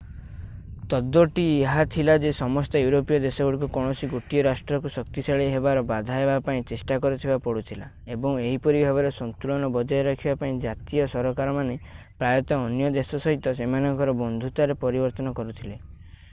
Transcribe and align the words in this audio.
ତତ୍ତ୍ୱଟି 0.91 1.41
ଏହା 1.65 1.81
ଥିଲା 1.95 2.13
ଯେ 2.21 2.29
ସମସ୍ତ 2.37 2.79
ୟୁରୋପୀୟ 2.85 3.19
ଦେଶଗୁଡ଼ିକୁ 3.25 3.67
କୌଣସି 3.75 4.09
ଗୋଟିଏ 4.13 4.41
ରାଷ୍ଟ୍ରକୁ 4.47 4.93
ଶକ୍ତିଶାଳୀ 4.95 5.49
ହେବାରେ 5.57 5.83
ବାଧା 5.91 6.17
ଦେବା 6.21 6.37
ପାଇଁ 6.49 6.63
ଚେଷ୍ଟା 6.73 6.97
କରିବାକୁ 7.05 7.37
ପଡୁଥିଲା 7.49 7.91
ଏବଂ 8.17 8.39
ଏହିପରି 8.47 8.81
ଭାବରେ 8.87 9.11
ସନ୍ତୁଳନ 9.21 9.69
ବଜାୟ 9.77 10.01
ରଖିବା 10.09 10.35
ପାଇଁ 10.45 10.57
ଜାତୀୟ 10.67 11.07
ସରକାରମାନେ 11.15 11.77
ପ୍ରାୟତଃ 12.23 12.67
ଅନ୍ୟ 12.71 12.91
ଦେଶ 12.99 13.21
ସହିତ 13.29 13.57
ସେମାନଙ୍କର 13.61 14.19
ବନ୍ଧୁତାରେ 14.25 14.81
ପରିବର୍ତ୍ତନ 14.85 15.39
କରୁଥିଲେ 15.43 15.79